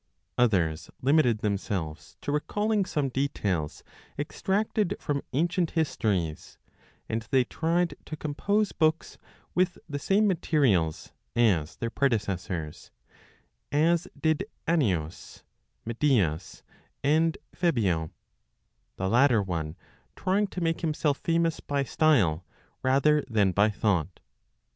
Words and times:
Others 0.39 0.89
limited 1.03 1.41
themselves 1.41 2.17
to 2.21 2.31
recalling 2.31 2.85
some 2.85 3.09
details 3.09 3.83
extracted 4.17 4.95
from 4.99 5.21
ancient 5.31 5.69
histories, 5.77 6.57
and 7.07 7.21
they 7.29 7.43
tried 7.43 7.93
to 8.05 8.17
compose 8.17 8.71
books 8.71 9.19
with 9.53 9.77
the 9.87 9.99
same 9.99 10.25
materials 10.25 11.11
as 11.35 11.75
their 11.75 11.91
predecessors, 11.91 12.89
as 13.71 14.07
did 14.19 14.45
Annius, 14.67 15.43
Medius, 15.85 16.63
and 17.03 17.37
Phebio; 17.53 18.09
the 18.95 19.07
latter 19.07 19.43
one 19.43 19.77
trying 20.15 20.47
to 20.47 20.61
make 20.61 20.81
himself 20.81 21.19
famous 21.19 21.59
by 21.59 21.83
style, 21.83 22.43
rather 22.81 23.23
than 23.29 23.51
by 23.51 23.69
thought. 23.69 24.19